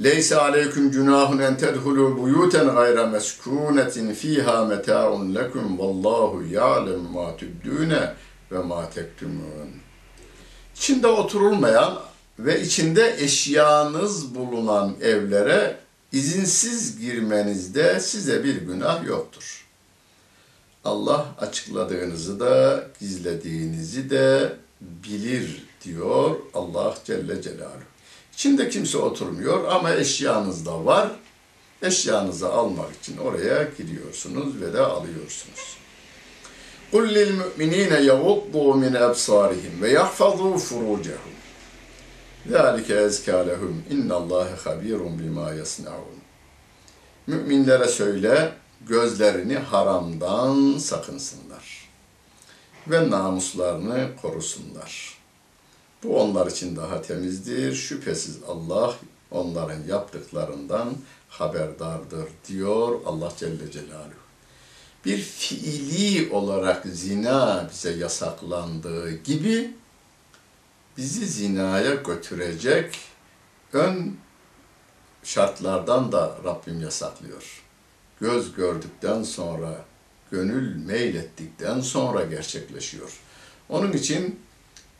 Leyse 0.02 0.36
aleyküm 0.36 0.90
cunahun 0.90 1.38
en 1.38 1.56
tedhulu 1.56 2.18
buyuten 2.18 2.74
gayra 2.74 3.06
meskunetin 3.06 4.14
fiha 4.14 4.64
meta'un 4.64 5.34
lekum 5.34 5.78
vallahu 5.78 6.42
ya'lem 6.50 7.00
ma 7.00 7.36
tübdüne 7.36 8.14
ve 8.52 8.58
ma 8.58 8.90
tektumun. 8.90 9.70
İçinde 10.76 11.06
oturulmayan 11.06 11.98
ve 12.38 12.60
içinde 12.60 13.16
eşyanız 13.18 14.34
bulunan 14.34 14.96
evlere 15.02 15.76
izinsiz 16.12 17.00
girmenizde 17.00 18.00
size 18.00 18.44
bir 18.44 18.56
günah 18.56 19.06
yoktur. 19.06 19.57
Allah 20.87 21.35
açıkladığınızı 21.41 22.39
da 22.39 22.83
gizlediğinizi 22.99 24.09
de 24.09 24.53
bilir 24.81 25.65
diyor 25.85 26.35
Allah 26.53 26.95
Celle 27.05 27.41
Celaluhu. 27.41 27.83
İçinde 28.33 28.69
kimse 28.69 28.97
oturmuyor 28.97 29.67
ama 29.67 29.93
eşyanız 29.93 30.65
da 30.65 30.85
var. 30.85 31.11
Eşyanızı 31.81 32.49
almak 32.49 32.95
için 33.01 33.17
oraya 33.17 33.67
gidiyorsunuz 33.77 34.61
ve 34.61 34.73
de 34.73 34.79
alıyorsunuz. 34.79 35.77
قُلْ 36.93 37.05
لِلْمُؤْمِنِينَ 37.17 37.93
يَغُضُّوا 38.09 38.73
مِنْ 38.83 38.93
أَبْصَارِهِمْ 39.07 39.73
وَيَحْفَظُوا 39.83 40.57
فُرُوجَهُمْ 40.67 41.33
ذَٰلِكَ 42.53 42.89
اَزْكَى 43.07 43.37
لَهُمْ 43.49 43.73
اِنَّ 43.93 44.09
اللّٰهَ 44.19 44.47
خَب۪يرٌ 44.63 45.01
بِمَا 45.19 45.47
يَصْنَعُونَ 45.61 46.17
Müminlere 47.27 47.87
söyle, 47.87 48.51
gözlerini 48.86 49.56
haramdan 49.56 50.78
sakınsınlar 50.78 51.88
ve 52.86 53.10
namuslarını 53.10 54.10
korusunlar. 54.22 55.18
Bu 56.02 56.20
onlar 56.20 56.46
için 56.46 56.76
daha 56.76 57.02
temizdir. 57.02 57.74
Şüphesiz 57.74 58.38
Allah 58.48 58.94
onların 59.30 59.82
yaptıklarından 59.88 60.94
haberdardır 61.28 62.28
diyor 62.48 63.00
Allah 63.06 63.32
Celle 63.36 63.70
Celaluhu. 63.70 64.28
Bir 65.04 65.18
fiili 65.18 66.32
olarak 66.32 66.86
zina 66.86 67.68
bize 67.72 67.90
yasaklandığı 67.90 69.16
gibi 69.16 69.74
bizi 70.96 71.26
zinaya 71.26 71.94
götürecek 71.94 72.98
ön 73.72 74.16
şartlardan 75.22 76.12
da 76.12 76.38
Rabbim 76.44 76.80
yasaklıyor. 76.80 77.67
Göz 78.20 78.54
gördükten 78.54 79.22
sonra, 79.22 79.84
gönül 80.30 80.76
meylettikten 80.76 81.80
sonra 81.80 82.24
gerçekleşiyor. 82.24 83.20
Onun 83.68 83.92
için 83.92 84.40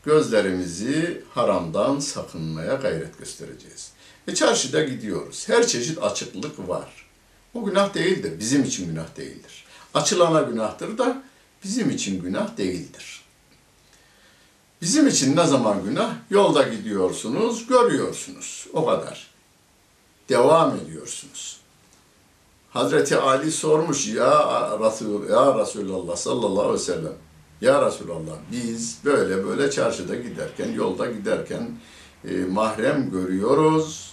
gözlerimizi 0.04 1.22
haramdan 1.30 1.98
sakınmaya 2.00 2.74
gayret 2.74 3.18
göstereceğiz. 3.18 3.92
Ve 4.28 4.34
çarşıda 4.34 4.84
gidiyoruz. 4.84 5.48
Her 5.48 5.66
çeşit 5.66 6.02
açıklık 6.02 6.68
var. 6.68 7.06
O 7.54 7.64
günah 7.64 7.94
değildir. 7.94 8.32
Bizim 8.40 8.64
için 8.64 8.88
günah 8.88 9.16
değildir. 9.16 9.64
Açılana 9.94 10.42
günahtır 10.42 10.98
da 10.98 11.22
bizim 11.64 11.90
için 11.90 12.22
günah 12.22 12.56
değildir. 12.56 13.22
Bizim 14.82 15.08
için 15.08 15.36
ne 15.36 15.46
zaman 15.46 15.84
günah? 15.84 16.14
Yolda 16.30 16.62
gidiyorsunuz, 16.62 17.66
görüyorsunuz. 17.66 18.66
O 18.72 18.86
kadar. 18.86 19.30
Devam 20.28 20.76
ediyorsunuz. 20.76 21.60
Hazreti 22.70 23.16
Ali 23.16 23.52
sormuş 23.52 24.08
ya 24.08 24.78
Resul 24.80 25.30
ya 25.30 25.58
Resulullah 25.58 26.16
sallallahu 26.16 26.60
aleyhi 26.60 26.74
ve 26.74 26.78
sellem. 26.78 27.12
Ya 27.60 27.86
Resulallah 27.86 28.36
biz 28.52 28.98
böyle 29.04 29.44
böyle 29.44 29.70
çarşıda 29.70 30.14
giderken, 30.14 30.72
yolda 30.72 31.06
giderken 31.06 31.70
e, 32.24 32.36
mahrem 32.36 33.10
görüyoruz. 33.10 34.12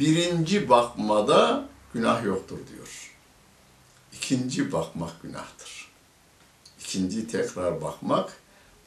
Birinci 0.00 0.68
bakmada 0.68 1.68
günah 1.94 2.24
yoktur 2.24 2.58
diyor. 2.72 3.16
İkinci 4.12 4.72
bakmak 4.72 5.22
günahtır. 5.22 5.90
İkinci 6.80 7.26
tekrar 7.26 7.82
bakmak 7.82 8.32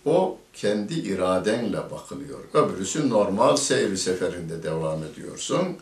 o 0.06 0.38
kendi 0.54 0.94
iradenle 0.94 1.92
bakılıyor. 1.92 2.40
Öbürüsü 2.54 3.10
normal 3.10 3.56
seyri 3.56 3.98
seferinde 3.98 4.64
devam 4.64 5.04
ediyorsun 5.04 5.78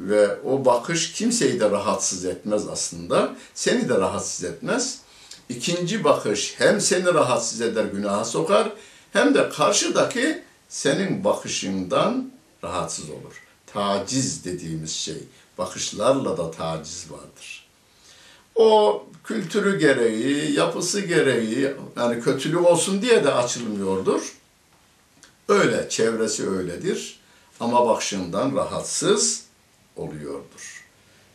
ve 0.00 0.40
o 0.44 0.64
bakış 0.64 1.12
kimseyi 1.12 1.60
de 1.60 1.70
rahatsız 1.70 2.24
etmez 2.24 2.68
aslında. 2.68 3.36
Seni 3.54 3.88
de 3.88 3.94
rahatsız 3.94 4.44
etmez. 4.44 4.98
İkinci 5.48 6.04
bakış 6.04 6.54
hem 6.58 6.80
seni 6.80 7.04
rahatsız 7.04 7.60
eder, 7.60 7.84
günaha 7.84 8.24
sokar 8.24 8.72
hem 9.12 9.34
de 9.34 9.48
karşıdaki 9.48 10.42
senin 10.68 11.24
bakışından 11.24 12.30
rahatsız 12.64 13.10
olur. 13.10 13.42
Taciz 13.66 14.44
dediğimiz 14.44 14.92
şey, 14.92 15.18
bakışlarla 15.58 16.36
da 16.36 16.50
taciz 16.50 17.06
vardır. 17.10 17.66
O 18.54 19.02
kültürü 19.24 19.78
gereği, 19.78 20.52
yapısı 20.52 21.00
gereği, 21.00 21.74
yani 21.96 22.20
kötülük 22.22 22.66
olsun 22.66 23.02
diye 23.02 23.24
de 23.24 23.34
açılmıyordur. 23.34 24.20
Öyle, 25.48 25.88
çevresi 25.88 26.50
öyledir. 26.50 27.20
Ama 27.60 27.86
bakışından 27.86 28.56
rahatsız 28.56 29.49
oluyordur. 29.96 30.86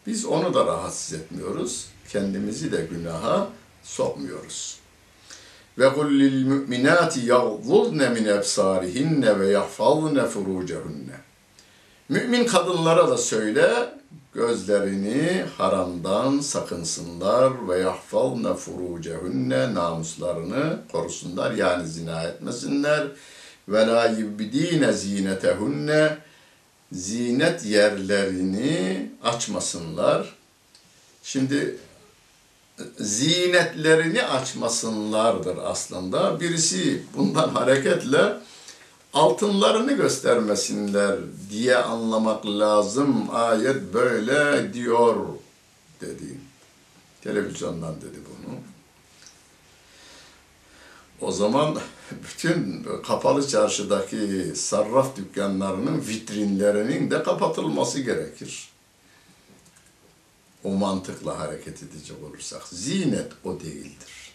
Biz 0.07 0.25
onu 0.25 0.53
da 0.53 0.65
rahatsız 0.65 1.19
etmiyoruz. 1.19 1.87
Kendimizi 2.09 2.71
de 2.71 2.87
günaha 2.91 3.47
sokmuyoruz. 3.83 4.79
Ve 5.77 5.93
kul 5.93 6.09
lil 6.09 6.45
mu'minati 6.45 7.19
yaghdudne 7.19 8.09
min 8.09 8.25
absarihinne 8.25 9.39
ve 9.39 9.47
yahfazne 9.47 10.25
furucehunne. 10.25 11.15
Mümin 12.09 12.45
kadınlara 12.45 13.09
da 13.09 13.17
söyle, 13.17 13.69
gözlerini 14.33 15.45
haramdan 15.57 16.39
sakınsınlar 16.39 17.69
ve 17.69 17.79
yahfazne 17.79 18.53
furucehunne 18.53 19.73
namuslarını 19.73 20.79
korusunlar 20.91 21.51
yani 21.51 21.87
zina 21.87 22.23
etmesinler 22.23 23.07
ve 23.67 23.87
la 23.87 24.05
yubdine 24.05 24.93
zinetehunne 24.93 26.17
zinet 26.91 27.65
yerlerini 27.65 29.09
açmasınlar. 29.23 30.35
Şimdi 31.23 31.77
zinetlerini 32.99 34.23
açmasınlardır 34.23 35.57
aslında. 35.57 36.39
Birisi 36.39 37.03
bundan 37.17 37.49
hareketle 37.53 38.33
altınlarını 39.13 39.93
göstermesinler 39.93 41.19
diye 41.49 41.77
anlamak 41.77 42.45
lazım. 42.45 43.27
Ayet 43.31 43.93
böyle 43.93 44.73
diyor 44.73 45.15
dedi. 46.01 46.37
Televizyondan 47.21 47.95
dedi 47.95 48.19
bunu. 48.25 48.55
O 51.25 51.31
zaman 51.31 51.79
bütün 52.23 52.85
kapalı 53.03 53.47
çarşıdaki 53.47 54.51
sarraf 54.55 55.17
dükkanlarının 55.17 56.07
vitrinlerinin 56.07 57.11
de 57.11 57.23
kapatılması 57.23 58.01
gerekir. 58.01 58.69
O 60.63 60.69
mantıkla 60.69 61.39
hareket 61.39 61.83
edecek 61.83 62.17
olursak. 62.23 62.67
Zinet 62.67 63.31
o 63.43 63.59
değildir. 63.59 64.33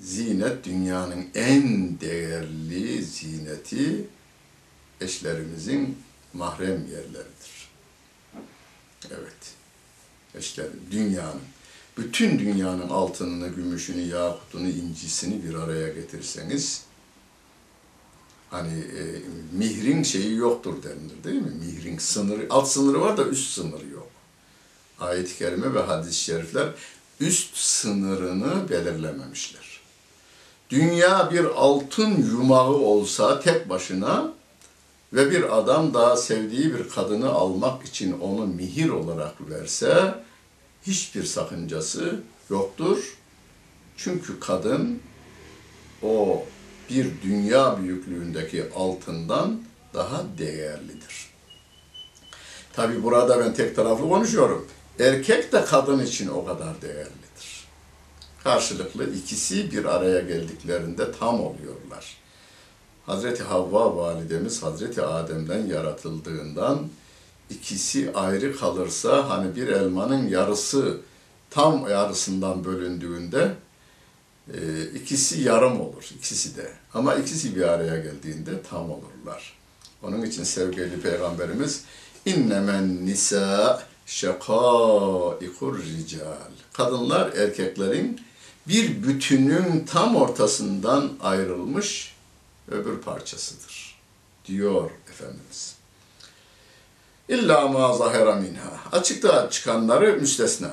Zinet 0.00 0.64
dünyanın 0.64 1.26
en 1.34 2.00
değerli 2.00 3.02
zineti 3.02 4.08
eşlerimizin 5.00 5.98
mahrem 6.32 6.86
yerleridir. 6.86 7.68
Evet. 9.10 9.54
Eşlerim, 10.34 10.80
dünyanın 10.90 11.40
bütün 11.98 12.38
dünyanın 12.38 12.88
altınını, 12.88 13.48
gümüşünü, 13.48 14.00
yakutunu, 14.00 14.68
incisini 14.68 15.44
bir 15.44 15.54
araya 15.54 15.88
getirseniz 15.88 16.82
hani 18.50 18.78
e, 18.78 19.02
mihrin 19.52 20.02
şeyi 20.02 20.36
yoktur 20.36 20.82
denilir 20.82 21.24
değil 21.24 21.42
mi? 21.42 21.52
Mihrin 21.66 21.98
sınırı, 21.98 22.46
alt 22.50 22.68
sınırı 22.68 23.00
var 23.00 23.16
da 23.16 23.24
üst 23.24 23.50
sınırı 23.50 23.88
yok. 23.88 24.08
Ayet-i 25.00 25.38
kerime 25.38 25.74
ve 25.74 25.80
hadis-i 25.80 26.20
şerifler 26.20 26.68
üst 27.20 27.56
sınırını 27.56 28.68
belirlememişler. 28.70 29.80
Dünya 30.70 31.30
bir 31.32 31.44
altın 31.44 32.22
yumağı 32.30 32.74
olsa 32.74 33.40
tek 33.40 33.68
başına 33.68 34.32
ve 35.12 35.30
bir 35.30 35.58
adam 35.58 35.94
daha 35.94 36.16
sevdiği 36.16 36.74
bir 36.74 36.88
kadını 36.88 37.28
almak 37.28 37.84
için 37.84 38.20
onu 38.20 38.46
mihir 38.46 38.88
olarak 38.88 39.50
verse 39.50 40.14
hiçbir 40.86 41.24
sakıncası 41.24 42.20
yoktur. 42.50 43.16
Çünkü 43.96 44.40
kadın 44.40 45.00
o 46.02 46.44
bir 46.90 47.06
dünya 47.22 47.82
büyüklüğündeki 47.82 48.64
altından 48.76 49.62
daha 49.94 50.24
değerlidir. 50.38 51.28
Tabi 52.72 53.02
burada 53.02 53.40
ben 53.40 53.54
tek 53.54 53.76
taraflı 53.76 54.08
konuşuyorum. 54.08 54.68
Erkek 55.00 55.52
de 55.52 55.64
kadın 55.64 56.04
için 56.04 56.28
o 56.28 56.44
kadar 56.44 56.82
değerlidir. 56.82 57.66
Karşılıklı 58.44 59.14
ikisi 59.14 59.72
bir 59.72 59.84
araya 59.84 60.20
geldiklerinde 60.20 61.12
tam 61.12 61.34
oluyorlar. 61.34 62.16
Hazreti 63.06 63.42
Havva 63.42 63.96
validemiz 63.96 64.62
Hazreti 64.62 65.02
Adem'den 65.02 65.66
yaratıldığından 65.66 66.88
ikisi 67.50 68.12
ayrı 68.14 68.56
kalırsa 68.56 69.30
hani 69.30 69.56
bir 69.56 69.68
elmanın 69.68 70.28
yarısı 70.28 71.00
tam 71.50 71.88
yarısından 71.90 72.64
bölündüğünde 72.64 73.54
e, 74.54 74.84
ikisi 74.84 75.40
yarım 75.40 75.80
olur 75.80 76.10
ikisi 76.16 76.56
de. 76.56 76.72
Ama 76.94 77.14
ikisi 77.14 77.56
bir 77.56 77.62
araya 77.62 77.96
geldiğinde 77.96 78.62
tam 78.70 78.90
olurlar. 78.90 79.58
Onun 80.02 80.22
için 80.22 80.44
sevgili 80.44 81.00
peygamberimiz 81.00 81.84
innemen 82.26 83.06
nisa 83.06 83.82
şakaikur 84.06 85.78
rical. 85.82 86.52
Kadınlar 86.72 87.32
erkeklerin 87.32 88.20
bir 88.68 89.02
bütünün 89.02 89.84
tam 89.84 90.16
ortasından 90.16 91.12
ayrılmış 91.20 92.14
öbür 92.70 92.98
parçasıdır 92.98 93.98
diyor 94.44 94.90
Efendimiz. 95.10 95.77
İlla 97.28 97.68
ma 97.68 97.92
zahera 97.92 98.34
minha. 98.34 98.70
Açıkta 98.92 99.50
çıkanları 99.50 100.16
müstesna. 100.20 100.70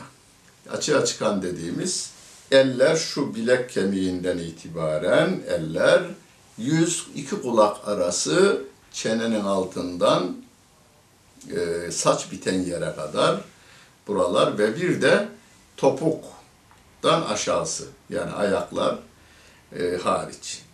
Açığa 0.70 1.06
çıkan 1.06 1.41
dediğimiz 1.41 2.12
eller 2.52 2.96
şu 2.96 3.36
bilek 3.36 3.70
kemiğinden 3.70 4.38
itibaren 4.38 5.41
eller 5.48 6.04
yüz 6.58 7.08
iki 7.15 7.41
kulak 7.41 7.88
arası 7.88 8.62
çenenin 8.91 9.44
altından 9.44 10.36
e, 11.52 11.91
saç 11.91 12.32
biten 12.32 12.60
yere 12.60 12.96
kadar 12.96 13.41
buralar 14.08 14.58
ve 14.58 14.76
bir 14.76 15.02
de 15.02 15.28
topuktan 15.78 17.22
aşağısı 17.22 17.86
yani 18.10 18.32
ayaklar 18.32 19.00
e, 19.80 19.98
hariç. 20.04 20.64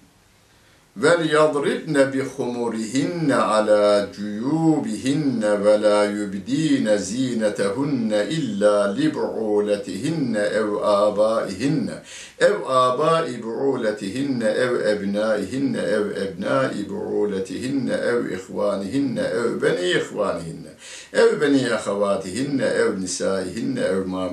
Vel 0.96 1.26
yadribne 1.32 2.14
bi 2.14 2.20
humurihinne 2.20 3.36
ala 3.36 4.12
cuyubihinne 4.12 5.64
ve 5.64 5.78
la 5.78 6.04
yubdine 6.06 6.98
zinetehunne 6.98 8.28
illa 8.30 8.92
li 8.92 9.08
bu'uletihinne 9.14 10.44
ev 10.60 10.70
abaihinne 10.84 11.96
ev 12.40 12.56
abai 12.68 13.40
bu'uletihinne 13.44 14.44
ev 14.44 14.74
ebnaihinne 14.92 15.80
ev 15.80 16.06
ebnai 16.24 16.84
bu'uletihinne 16.90 17.96
ev 18.12 18.32
ihvanihinne 18.36 19.24
ev 19.24 19.62
beni 19.62 19.92
ihvanihinne 19.96 20.72
ev 21.14 21.40
beni 21.40 21.72
ahavatihinne 21.72 22.68
ev 22.84 23.00
nisaihinne 23.00 23.82
ev 23.82 24.06
ma 24.08 24.28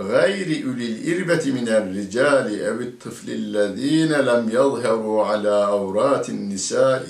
غير 0.00 0.66
أولي 0.66 0.86
الإربة 0.86 1.52
من 1.52 1.68
الرجال 1.68 2.64
أو 2.64 2.80
الطفل 2.80 3.30
الذين 3.30 4.12
لم 4.12 4.48
يظهروا 4.48 5.24
على 5.24 5.48
عورات 5.48 6.28
النساء 6.28 7.06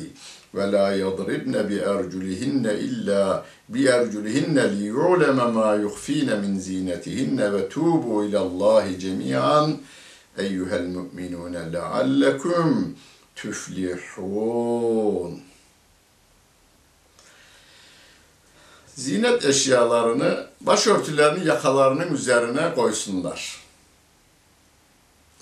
ولا 0.54 0.96
يضربن 0.96 1.62
بأرجلهن 1.62 2.66
إلا 2.66 3.42
بأرجلهن 3.68 4.58
ليعلم 4.58 5.54
ما 5.54 5.74
يخفين 5.74 6.40
من 6.40 6.58
زينتهن 6.58 7.54
وتوبوا 7.54 8.24
إلى 8.24 8.40
الله 8.40 8.92
جميعا. 8.92 9.76
أيها 10.38 10.76
المؤمنون 10.76 11.56
لعلكم 11.56 12.94
تفلحون. 13.42 15.30
Zinet 19.00 19.44
eşyalarını, 19.44 20.46
başörtülerini 20.60 21.46
yakalarının 21.46 22.14
üzerine 22.14 22.74
koysunlar. 22.74 23.60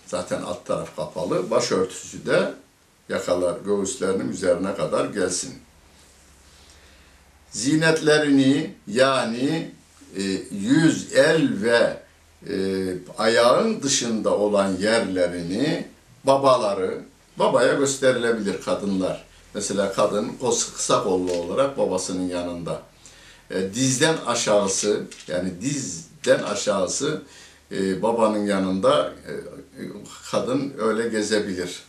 Zaten 0.07 0.43
alt 0.43 0.67
taraf 0.67 0.97
kapalı, 0.97 1.51
başörtüsü 1.51 2.27
de 2.27 2.53
yakalar 3.09 3.61
göğüslerinin 3.65 4.33
üzerine 4.33 4.75
kadar 4.75 5.05
gelsin. 5.05 5.55
Zinetlerini 7.51 8.75
yani 8.87 9.71
e, 10.17 10.23
yüz, 10.51 11.13
el 11.13 11.63
ve 11.63 12.03
e, 12.49 12.57
ayağın 13.19 13.83
dışında 13.83 14.37
olan 14.37 14.77
yerlerini 14.77 15.87
babaları, 16.25 17.01
babaya 17.37 17.75
gösterilebilir 17.75 18.63
kadınlar. 18.63 19.25
Mesela 19.55 19.93
kadın 19.93 20.33
kısa 20.77 21.03
kollu 21.03 21.33
olarak 21.33 21.79
babasının 21.79 22.29
yanında 22.29 22.88
e, 23.51 23.75
dizden 23.75 24.17
aşağısı 24.27 25.03
yani 25.29 25.61
dizden 25.61 26.43
aşağısı 26.43 27.23
e, 27.73 28.03
babanın 28.03 28.47
yanında 28.47 29.13
e, 29.29 29.33
kadın 30.31 30.73
öyle 30.79 31.09
gezebilir. 31.09 31.83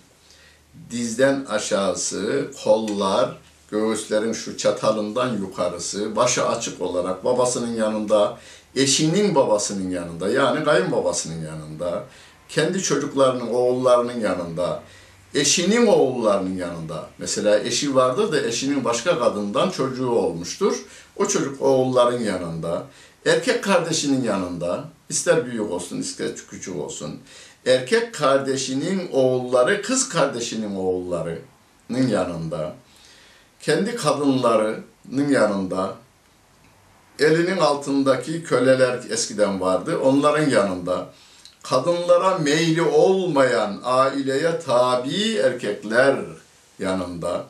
Dizden 0.92 1.46
aşağısı 1.50 2.52
kollar, 2.64 3.38
göğüslerin 3.72 4.34
şu 4.34 4.58
çatalından 4.58 5.38
yukarısı, 5.38 6.16
başı 6.16 6.48
açık 6.48 6.82
olarak 6.82 7.26
babasının 7.26 7.76
yanında, 7.76 8.38
eşinin 8.76 9.36
babasının 9.36 9.90
yanında 9.90 10.30
yani 10.30 10.64
kayınbabasının 10.64 11.46
yanında, 11.46 12.04
kendi 12.50 12.82
çocuklarının, 12.82 13.48
oğullarının 13.48 14.20
yanında, 14.20 14.84
eşinin 15.34 15.88
oğullarının 15.88 16.58
yanında. 16.58 17.10
Mesela 17.18 17.60
eşi 17.60 17.96
vardır 17.96 18.32
da 18.32 18.42
eşinin 18.42 18.84
başka 18.84 19.20
kadından 19.20 19.70
çocuğu 19.70 20.10
olmuştur. 20.10 20.76
O 21.16 21.28
çocuk 21.28 21.62
oğulların 21.62 22.20
yanında, 22.20 22.86
erkek 23.26 23.64
kardeşinin 23.64 24.24
yanında, 24.24 24.84
ister 25.10 25.46
büyük 25.46 25.72
olsun 25.72 25.98
ister 25.98 26.30
küçük 26.50 26.76
olsun, 26.76 27.20
erkek 27.66 28.14
kardeşinin 28.14 29.10
oğulları, 29.12 29.82
kız 29.82 30.10
kardeşinin 30.10 30.76
oğullarının 30.76 32.08
yanında, 32.10 32.76
kendi 33.62 33.96
kadınlarının 33.96 35.30
yanında 35.30 35.96
elinin 37.20 37.58
altındaki 37.58 38.44
köleler 38.44 39.00
eskiden 39.10 39.62
vardı. 39.62 39.98
Onların 39.98 40.50
yanında 40.50 41.10
kadınlara 41.64 42.38
meyli 42.38 42.82
olmayan 42.82 43.82
aileye 43.84 44.60
tabi 44.60 45.36
erkekler 45.36 46.16
yanında 46.80 47.46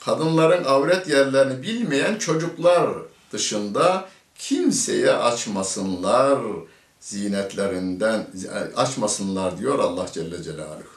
kadınların 0.00 0.64
avret 0.64 1.08
yerlerini 1.08 1.62
bilmeyen 1.62 2.18
çocuklar 2.18 2.90
dışında 3.32 4.08
kimseye 4.38 5.12
açmasınlar 5.12 6.38
zinetlerinden 7.00 8.26
açmasınlar 8.76 9.58
diyor 9.58 9.78
Allah 9.78 10.06
Celle 10.12 10.42
Celaluhu. 10.42 10.94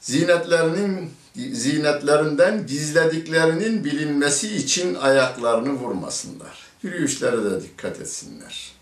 Zinetlerinin 0.00 1.10
zinetlerinden 1.34 2.66
gizlediklerinin 2.66 3.84
bilinmesi 3.84 4.56
için 4.56 4.94
ayaklarını 4.94 5.72
vurmasınlar. 5.72 6.58
Yürüyüşlere 6.82 7.44
de 7.44 7.62
dikkat 7.62 8.00
etsinler. 8.00 8.77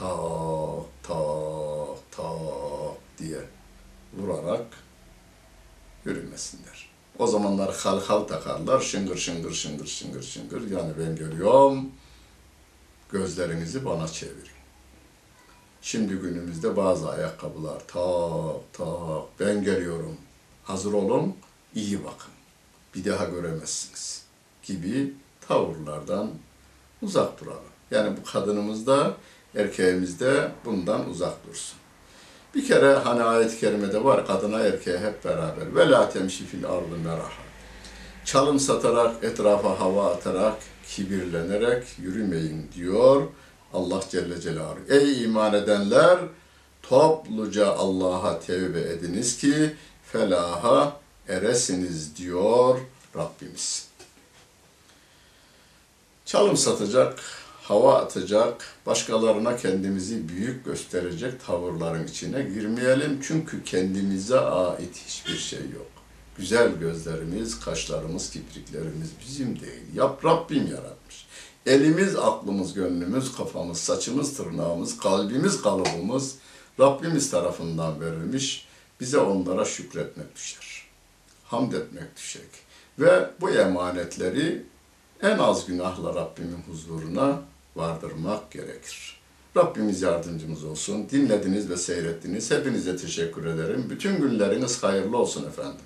Tak 0.00 0.86
tak 1.02 1.98
tak 2.10 2.96
diye 3.18 3.40
vurarak 4.16 4.66
yürümesinler. 6.04 6.90
O 7.18 7.26
zamanlar 7.26 7.76
halhal 7.76 8.20
takarlar, 8.20 8.80
şıngır 8.80 9.16
şıngır 9.16 9.52
şıngır 9.52 9.86
şıngır 9.86 10.22
şıngır. 10.22 10.70
Yani 10.70 10.92
ben 10.98 11.16
görüyorum, 11.16 11.90
gözlerinizi 13.12 13.84
bana 13.84 14.08
çevirin. 14.08 14.60
Şimdi 15.82 16.14
günümüzde 16.14 16.76
bazı 16.76 17.10
ayakkabılar 17.10 17.78
tak 17.86 18.72
tak 18.72 19.40
ben 19.40 19.64
geliyorum, 19.64 20.16
hazır 20.64 20.92
olun, 20.92 21.36
iyi 21.74 22.04
bakın. 22.04 22.32
Bir 22.94 23.04
daha 23.04 23.24
göremezsiniz 23.24 24.24
gibi 24.62 25.14
tavırlardan 25.40 26.30
uzak 27.02 27.40
duralım. 27.40 27.62
Yani 27.90 28.16
bu 28.16 28.30
kadınımız 28.32 28.86
da 28.86 29.16
erkeğimiz 29.56 30.20
de 30.20 30.48
bundan 30.64 31.10
uzak 31.10 31.46
dursun. 31.46 31.78
Bir 32.54 32.66
kere 32.66 32.94
hani 32.94 33.22
ayet-i 33.22 33.60
kerimede 33.60 34.04
var 34.04 34.26
kadına 34.26 34.60
erkeğe 34.60 34.98
hep 34.98 35.24
beraber. 35.24 35.74
Ve 35.74 35.90
la 35.90 36.10
temşi 36.10 36.46
fil 36.46 36.66
ardı 36.66 36.96
meraha. 37.04 37.42
Çalım 38.24 38.60
satarak, 38.60 39.24
etrafa 39.24 39.80
hava 39.80 40.10
atarak, 40.10 40.56
kibirlenerek 40.88 41.84
yürümeyin 41.98 42.70
diyor 42.74 43.22
Allah 43.72 44.00
Celle 44.10 44.40
Celaluhu. 44.40 44.80
Ey 44.88 45.24
iman 45.24 45.54
edenler! 45.54 46.18
Topluca 46.82 47.72
Allah'a 47.72 48.40
tevbe 48.40 48.80
ediniz 48.80 49.38
ki 49.38 49.76
felaha 50.04 50.96
eresiniz 51.28 52.16
diyor 52.16 52.78
Rabbimiz. 53.16 53.88
Çalım 56.24 56.56
satacak, 56.56 57.18
hava 57.70 57.94
atacak, 57.94 58.64
başkalarına 58.86 59.56
kendimizi 59.56 60.28
büyük 60.28 60.64
gösterecek 60.64 61.46
tavırların 61.46 62.06
içine 62.06 62.42
girmeyelim. 62.42 63.20
Çünkü 63.22 63.64
kendimize 63.64 64.40
ait 64.40 64.96
hiçbir 65.06 65.36
şey 65.36 65.58
yok. 65.58 65.86
Güzel 66.38 66.72
gözlerimiz, 66.78 67.60
kaşlarımız, 67.60 68.30
kipriklerimiz 68.30 69.10
bizim 69.26 69.60
değil. 69.60 69.82
Yap 69.94 70.24
Rabbim 70.24 70.66
yaratmış. 70.66 71.26
Elimiz, 71.66 72.16
aklımız, 72.16 72.74
gönlümüz, 72.74 73.36
kafamız, 73.36 73.78
saçımız, 73.78 74.36
tırnağımız, 74.36 74.98
kalbimiz, 74.98 75.62
kalıbımız 75.62 76.34
Rabbimiz 76.80 77.30
tarafından 77.30 78.00
verilmiş. 78.00 78.66
Bize 79.00 79.18
onlara 79.18 79.64
şükretmek 79.64 80.36
düşer. 80.36 80.86
Hamd 81.44 81.72
etmek 81.72 82.16
düşer. 82.16 82.42
Ve 82.98 83.30
bu 83.40 83.50
emanetleri 83.50 84.62
en 85.22 85.38
az 85.38 85.66
günahla 85.66 86.14
Rabbimin 86.14 86.62
huzuruna 86.70 87.42
vardırmak 87.76 88.50
gerekir. 88.50 89.20
Rabbimiz 89.56 90.02
yardımcımız 90.02 90.64
olsun. 90.64 91.08
Dinlediniz 91.10 91.70
ve 91.70 91.76
seyrettiniz. 91.76 92.50
Hepinize 92.50 92.96
teşekkür 92.96 93.44
ederim. 93.44 93.86
Bütün 93.90 94.20
günleriniz 94.20 94.82
hayırlı 94.82 95.18
olsun 95.18 95.48
efendim. 95.48 95.80